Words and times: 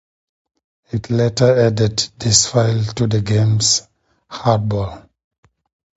It 0.91 1.11
later 1.11 1.55
added 1.55 1.99
this 2.17 2.47
file 2.47 2.83
to 2.95 3.05
the 3.05 3.21
games 3.21 3.87
HardBall! 4.31 5.07